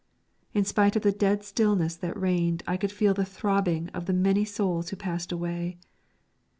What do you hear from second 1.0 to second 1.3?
the